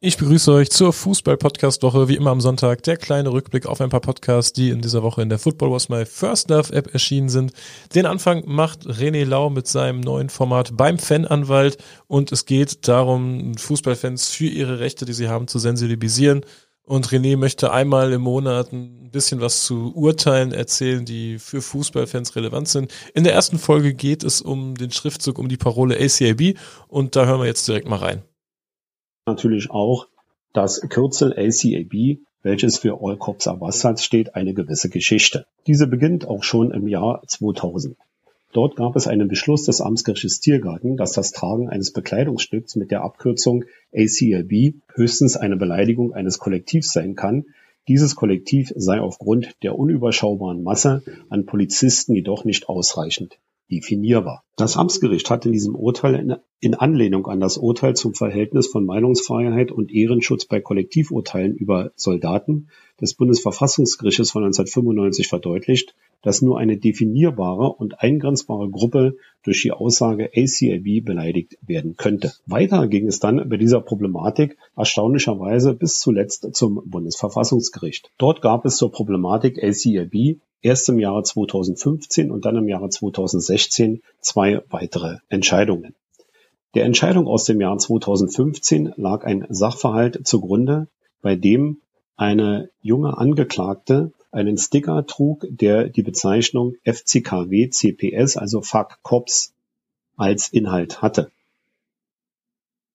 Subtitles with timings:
[0.00, 2.84] Ich begrüße euch zur Fußball-Podcast-Woche, wie immer am Sonntag.
[2.84, 5.88] Der kleine Rückblick auf ein paar Podcasts, die in dieser Woche in der Football Was
[5.88, 7.52] My First Love App erschienen sind.
[7.96, 13.56] Den Anfang macht René Lau mit seinem neuen Format beim Fananwalt und es geht darum,
[13.56, 16.42] Fußballfans für ihre Rechte, die sie haben, zu sensibilisieren.
[16.84, 22.36] Und René möchte einmal im Monat ein bisschen was zu Urteilen erzählen, die für Fußballfans
[22.36, 22.92] relevant sind.
[23.14, 27.26] In der ersten Folge geht es um den Schriftzug, um die Parole ACAB und da
[27.26, 28.22] hören wir jetzt direkt mal rein
[29.28, 30.08] natürlich auch
[30.52, 35.46] das Kürzel ACAB, welches für All Cops are Bastards steht, eine gewisse Geschichte.
[35.66, 37.96] Diese beginnt auch schon im Jahr 2000.
[38.52, 43.02] Dort gab es einen Beschluss des Amtsgerichtes Tiergarten, dass das Tragen eines Bekleidungsstücks mit der
[43.02, 43.64] Abkürzung
[43.94, 47.44] ACAB höchstens eine Beleidigung eines Kollektivs sein kann.
[47.88, 53.38] Dieses Kollektiv sei aufgrund der unüberschaubaren Masse an Polizisten jedoch nicht ausreichend
[53.70, 54.44] definierbar.
[54.56, 59.70] Das Amtsgericht hat in diesem Urteil in, Anlehnung an das Urteil zum Verhältnis von Meinungsfreiheit
[59.70, 62.68] und Ehrenschutz bei Kollektivurteilen über Soldaten
[63.00, 70.30] des Bundesverfassungsgerichtes von 1995 verdeutlicht, dass nur eine definierbare und eingrenzbare Gruppe durch die Aussage
[70.34, 72.32] ACAB beleidigt werden könnte.
[72.46, 78.10] Weiter ging es dann bei dieser Problematik erstaunlicherweise bis zuletzt zum Bundesverfassungsgericht.
[78.18, 84.02] Dort gab es zur Problematik ACAB erst im Jahre 2015 und dann im Jahre 2016
[84.20, 85.94] zwei weitere Entscheidungen.
[86.74, 90.88] Der Entscheidung aus dem Jahr 2015 lag ein Sachverhalt zugrunde,
[91.22, 91.80] bei dem
[92.16, 99.52] eine junge Angeklagte einen Sticker trug, der die Bezeichnung FCKW CPS, also Fuck Cops,
[100.16, 101.30] als Inhalt hatte.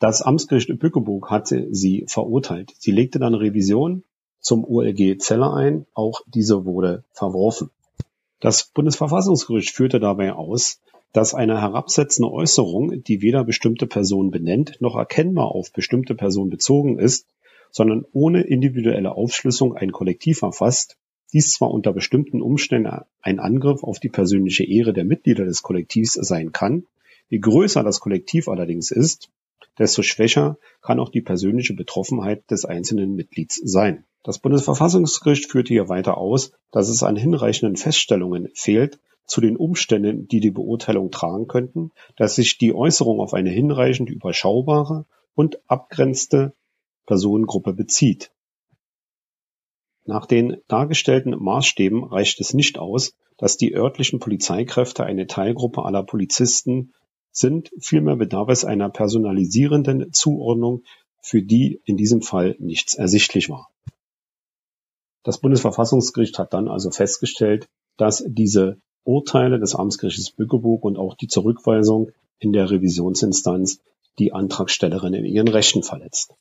[0.00, 2.72] Das Amtsgericht Bückeburg hatte sie verurteilt.
[2.78, 4.02] Sie legte dann Revision
[4.40, 7.70] zum OLG Zelle ein, auch diese wurde verworfen.
[8.40, 10.80] Das Bundesverfassungsgericht führte dabei aus,
[11.14, 16.98] dass eine herabsetzende Äußerung, die weder bestimmte Personen benennt, noch erkennbar auf bestimmte Personen bezogen
[16.98, 17.26] ist,
[17.70, 20.98] sondern ohne individuelle Aufschlüsselung ein Kollektiv erfasst,
[21.34, 26.14] dies zwar unter bestimmten Umständen ein Angriff auf die persönliche Ehre der Mitglieder des Kollektivs
[26.14, 26.86] sein kann,
[27.28, 29.30] je größer das Kollektiv allerdings ist,
[29.78, 34.04] desto schwächer kann auch die persönliche Betroffenheit des einzelnen Mitglieds sein.
[34.22, 40.28] Das Bundesverfassungsgericht führte hier weiter aus, dass es an hinreichenden Feststellungen fehlt zu den Umständen,
[40.28, 46.54] die die Beurteilung tragen könnten, dass sich die Äußerung auf eine hinreichend überschaubare und abgrenzte
[47.06, 48.30] Personengruppe bezieht.
[50.04, 56.02] Nach den dargestellten Maßstäben reicht es nicht aus, dass die örtlichen Polizeikräfte eine Teilgruppe aller
[56.02, 56.92] Polizisten
[57.32, 60.84] sind, vielmehr bedarf es einer personalisierenden Zuordnung,
[61.20, 63.70] für die in diesem Fall nichts ersichtlich war.
[65.24, 67.66] Das Bundesverfassungsgericht hat dann also festgestellt,
[67.96, 73.80] dass diese Urteile des Amtsgerichtes Bückeburg und auch die Zurückweisung in der Revisionsinstanz
[74.18, 76.34] die Antragstellerin in ihren Rechten verletzt.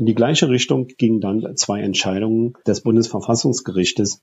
[0.00, 4.22] In die gleiche Richtung gingen dann zwei Entscheidungen des Bundesverfassungsgerichtes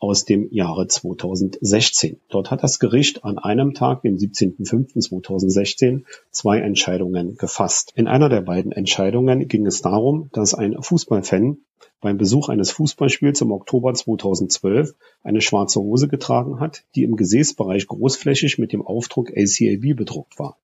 [0.00, 2.20] aus dem Jahre 2016.
[2.28, 6.02] Dort hat das Gericht an einem Tag, dem 17.05.2016,
[6.32, 7.92] zwei Entscheidungen gefasst.
[7.94, 11.58] In einer der beiden Entscheidungen ging es darum, dass ein Fußballfan
[12.00, 17.86] beim Besuch eines Fußballspiels im Oktober 2012 eine schwarze Hose getragen hat, die im Gesäßbereich
[17.86, 20.58] großflächig mit dem Aufdruck ACAB bedruckt war.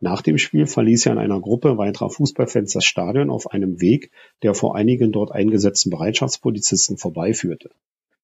[0.00, 4.10] Nach dem Spiel verließ er in einer Gruppe weiterer Fußballfans das Stadion auf einem Weg,
[4.42, 7.70] der vor einigen dort eingesetzten Bereitschaftspolizisten vorbeiführte.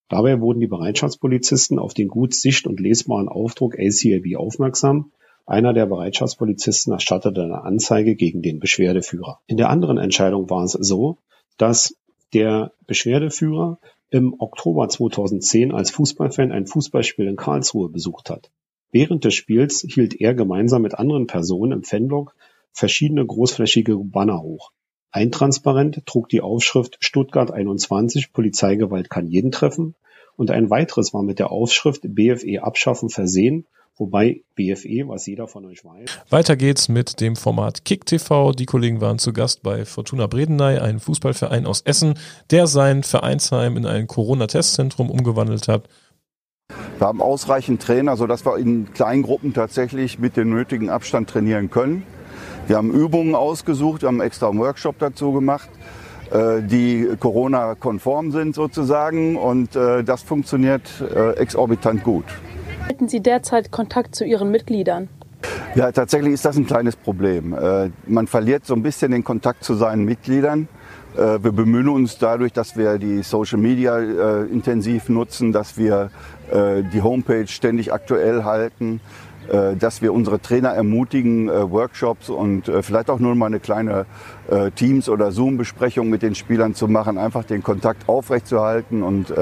[0.07, 5.11] Dabei wurden die Bereitschaftspolizisten auf den gut sicht- und lesbaren Aufdruck ACAB aufmerksam.
[5.47, 9.39] Einer der Bereitschaftspolizisten erstattete eine Anzeige gegen den Beschwerdeführer.
[9.47, 11.17] In der anderen Entscheidung war es so,
[11.57, 11.95] dass
[12.33, 13.79] der Beschwerdeführer
[14.11, 18.51] im Oktober 2010 als Fußballfan ein Fußballspiel in Karlsruhe besucht hat.
[18.93, 22.35] Während des Spiels hielt er gemeinsam mit anderen Personen im Fanblock
[22.73, 24.71] verschiedene großflächige Banner hoch.
[25.09, 29.95] Ein Transparent trug die Aufschrift Stuttgart 21 Polizeigewalt kann jeden treffen
[30.35, 33.65] und ein weiteres war mit der Aufschrift BFE abschaffen versehen,
[33.95, 36.19] wobei BFE, was jeder von euch weiß.
[36.29, 38.51] Weiter geht's mit dem Format Kick TV.
[38.51, 42.13] Die Kollegen waren zu Gast bei Fortuna Bredeney, ein Fußballverein aus Essen,
[42.51, 45.89] der sein Vereinsheim in ein Corona-Testzentrum umgewandelt hat.
[47.03, 51.69] Wir haben ausreichend Trainer, sodass wir in kleinen Gruppen tatsächlich mit dem nötigen Abstand trainieren
[51.69, 52.03] können.
[52.65, 55.69] Wir haben Übungen ausgesucht, wir haben extra einen Workshop dazu gemacht.
[56.31, 62.23] Äh, die Corona-konform sind sozusagen und äh, das funktioniert äh, exorbitant gut.
[62.87, 65.09] Halten Sie derzeit Kontakt zu Ihren Mitgliedern?
[65.75, 67.53] Ja, tatsächlich ist das ein kleines Problem.
[68.07, 70.69] Man verliert so ein bisschen den Kontakt zu seinen Mitgliedern.
[71.15, 73.99] Wir bemühen uns dadurch, dass wir die Social Media
[74.43, 76.09] intensiv nutzen, dass wir
[76.51, 78.99] die Homepage ständig aktuell halten,
[79.49, 83.59] äh, dass wir unsere Trainer ermutigen, äh, Workshops und äh, vielleicht auch nur mal eine
[83.59, 84.05] kleine
[84.75, 89.33] Teams- oder Zoom-Besprechung mit den Spielern zu machen, einfach den Kontakt aufrechtzuerhalten und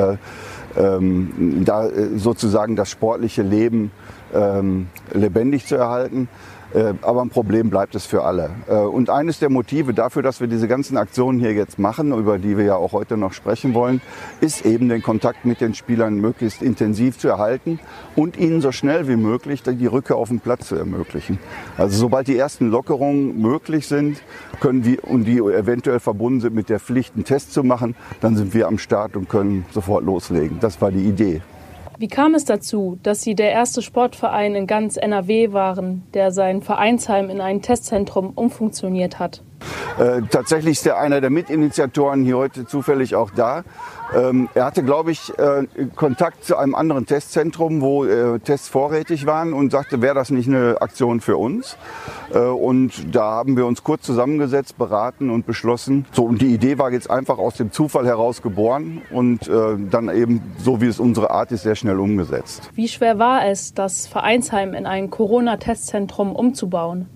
[0.78, 3.92] ähm, da sozusagen das sportliche Leben
[4.32, 6.30] ähm, lebendig zu erhalten.
[6.74, 8.50] Äh, aber ein Problem bleibt es für alle.
[8.68, 12.38] Äh, und eines der Motive dafür, dass wir diese ganzen Aktionen hier jetzt machen, über
[12.38, 14.02] die wir ja auch heute noch sprechen wollen,
[14.40, 17.80] ist eben den Kontakt mit den Spielern möglichst intensiv zu erhalten
[18.16, 21.40] und ihnen so schnell wie möglich die Rückkehr auf den Platz zu ermöglichen.
[21.78, 24.22] Also sobald die ersten Lockerungen möglich sind,
[24.60, 28.36] können wir und die eventuell verbunden sind mit der Pflicht, einen Test zu machen, dann
[28.36, 30.60] sind wir am Start und können sofort loslegen.
[30.60, 31.42] Das war die Idee.
[32.02, 36.64] Wie kam es dazu, dass Sie der erste Sportverein in ganz NRW waren, der sein
[36.64, 39.44] Vereinsheim in ein Testzentrum umfunktioniert hat?
[40.00, 43.64] Äh, tatsächlich ist er einer der Mitinitiatoren hier heute zufällig auch da.
[44.14, 45.66] Ähm, er hatte, glaube ich, äh,
[45.96, 50.48] Kontakt zu einem anderen Testzentrum, wo äh, Tests vorrätig waren und sagte, wäre das nicht
[50.48, 51.78] eine Aktion für uns?
[52.34, 56.06] Äh, und da haben wir uns kurz zusammengesetzt, beraten und beschlossen.
[56.12, 60.10] So, und die Idee war jetzt einfach aus dem Zufall heraus geboren und äh, dann
[60.10, 62.70] eben, so wie es unsere Art ist, sehr schnell umgesetzt.
[62.74, 67.08] Wie schwer war es, das Vereinsheim in ein Corona-Testzentrum umzubauen?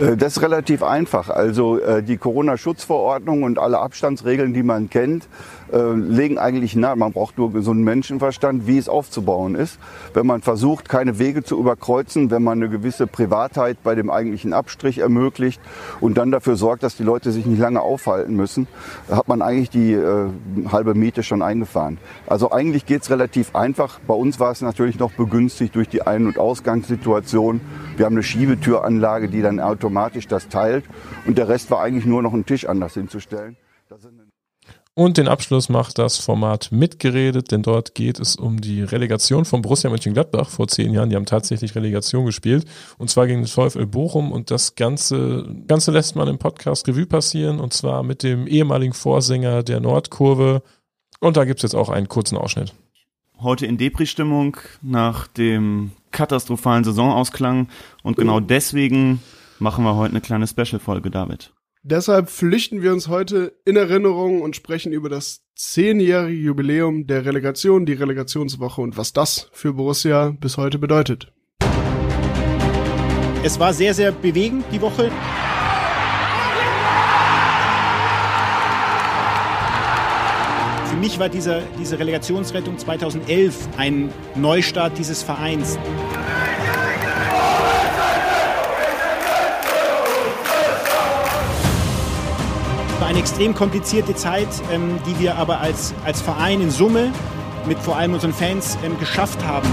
[0.00, 1.30] Äh, das ist relativ einfach.
[1.30, 5.28] Also äh, die Corona-Schutzverordnung und alle Abstandsregeln, die man kennt,
[5.72, 6.96] äh, legen eigentlich nahe.
[6.96, 9.78] Man braucht nur einen Menschenverstand, wie es aufzubauen ist.
[10.14, 14.52] Wenn man versucht, keine Wege zu überkreuzen, wenn man eine gewisse Privatheit bei dem eigentlichen
[14.52, 15.60] Abstrich ermöglicht
[16.00, 18.66] und dann dafür sorgt, dass die Leute sich nicht lange aufhalten müssen,
[19.10, 19.96] hat man eigentlich die
[20.70, 21.98] halbe Miete schon eingefahren.
[22.26, 23.98] Also eigentlich geht's relativ einfach.
[24.06, 27.60] Bei uns war es natürlich noch begünstigt durch die Ein- und Ausgangssituation.
[27.96, 29.85] Wir haben eine Schiebetüranlage, die dann automatisch
[30.28, 30.84] das teilt
[31.26, 33.56] und der Rest war eigentlich nur noch einen Tisch anders hinzustellen.
[34.98, 39.60] Und den Abschluss macht das Format mitgeredet, denn dort geht es um die Relegation von
[39.60, 41.10] Borussia Mönchengladbach vor zehn Jahren.
[41.10, 42.64] Die haben tatsächlich Relegation gespielt
[42.96, 47.04] und zwar gegen den VfL Bochum und das Ganze, Ganze lässt man im Podcast Revue
[47.04, 50.62] passieren und zwar mit dem ehemaligen Vorsänger der Nordkurve.
[51.20, 52.72] Und da gibt's jetzt auch einen kurzen Ausschnitt.
[53.38, 57.68] Heute in Depri-Stimmung nach dem katastrophalen Saisonausklang
[58.02, 59.20] und genau deswegen
[59.58, 61.52] machen wir heute eine kleine Special-Folge, David.
[61.82, 67.86] Deshalb flüchten wir uns heute in Erinnerung und sprechen über das zehnjährige Jubiläum der Relegation,
[67.86, 71.32] die Relegationswoche und was das für Borussia bis heute bedeutet.
[73.44, 75.12] Es war sehr, sehr bewegend die Woche.
[80.90, 85.78] Für mich war dieser, diese Relegationsrettung 2011 ein Neustart dieses Vereins.
[93.16, 97.10] Eine extrem komplizierte Zeit, ähm, die wir aber als, als Verein in Summe
[97.66, 99.68] mit vor allem unseren Fans ähm, geschafft haben.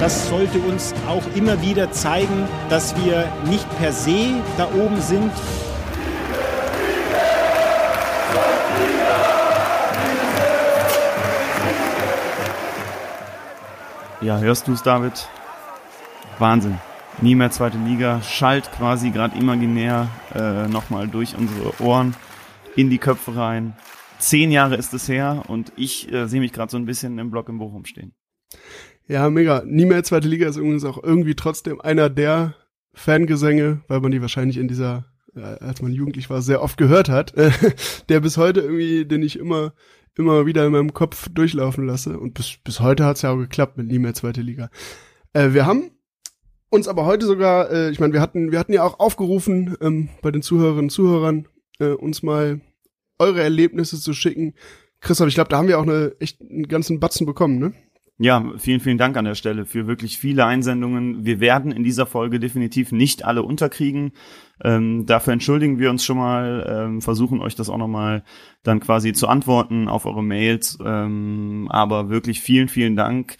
[0.00, 5.30] Das sollte uns auch immer wieder zeigen, dass wir nicht per se da oben sind.
[14.20, 15.28] Ja, hörst du es, David?
[16.40, 16.78] Wahnsinn
[17.22, 22.14] nie mehr zweite Liga, schallt quasi gerade imaginär äh, nochmal durch unsere Ohren
[22.76, 23.76] in die Köpfe rein.
[24.18, 27.30] Zehn Jahre ist es her und ich äh, sehe mich gerade so ein bisschen im
[27.30, 28.14] Block in Bochum stehen.
[29.06, 29.62] Ja, mega.
[29.64, 32.54] Nie mehr zweite Liga ist übrigens auch irgendwie trotzdem einer der
[32.92, 37.08] Fangesänge, weil man die wahrscheinlich in dieser, äh, als man jugendlich war, sehr oft gehört
[37.08, 37.50] hat, äh,
[38.08, 39.72] der bis heute irgendwie, den ich immer
[40.18, 42.18] immer wieder in meinem Kopf durchlaufen lasse.
[42.18, 44.68] Und bis, bis heute hat's ja auch geklappt mit nie mehr zweite Liga.
[45.32, 45.92] Äh, wir haben
[46.70, 50.08] uns aber heute sogar, äh, ich meine, wir hatten, wir hatten ja auch aufgerufen, ähm,
[50.22, 51.48] bei den Zuhörerinnen und Zuhörern,
[51.78, 52.60] äh, uns mal
[53.18, 54.54] eure Erlebnisse zu schicken.
[55.00, 57.72] Christoph, ich glaube, da haben wir auch eine, echt einen ganzen Batzen bekommen, ne?
[58.20, 61.24] Ja, vielen, vielen Dank an der Stelle für wirklich viele Einsendungen.
[61.24, 64.10] Wir werden in dieser Folge definitiv nicht alle unterkriegen.
[64.64, 68.24] Ähm, dafür entschuldigen wir uns schon mal, ähm, versuchen euch das auch nochmal
[68.64, 70.78] dann quasi zu antworten auf eure Mails.
[70.84, 73.36] Ähm, aber wirklich vielen, vielen Dank.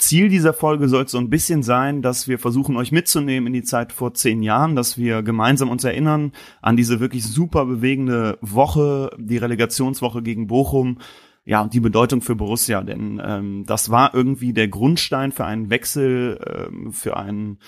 [0.00, 3.62] Ziel dieser Folge soll so ein bisschen sein, dass wir versuchen, euch mitzunehmen in die
[3.62, 9.10] Zeit vor zehn Jahren, dass wir gemeinsam uns erinnern an diese wirklich super bewegende Woche,
[9.18, 10.98] die Relegationswoche gegen Bochum.
[11.44, 15.70] Ja, und die Bedeutung für Borussia, denn ähm, das war irgendwie der Grundstein für einen
[15.70, 17.58] Wechsel, ähm, für einen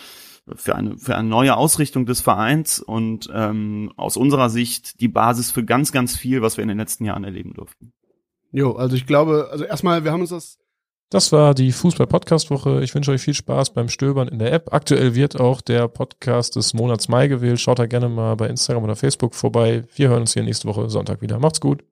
[0.57, 5.51] für eine für eine neue Ausrichtung des Vereins und ähm, aus unserer Sicht die Basis
[5.51, 7.93] für ganz ganz viel, was wir in den letzten Jahren erleben durften.
[8.53, 10.59] Jo, also ich glaube, also erstmal, wir haben uns das
[11.13, 12.83] das war die Fußball-Podcast-Woche.
[12.83, 14.73] Ich wünsche euch viel Spaß beim Stöbern in der App.
[14.73, 17.61] Aktuell wird auch der Podcast des Monats Mai gewählt.
[17.61, 19.85] Schaut da gerne mal bei Instagram oder Facebook vorbei.
[19.95, 21.39] Wir hören uns hier nächste Woche Sonntag wieder.
[21.39, 21.85] Macht's gut.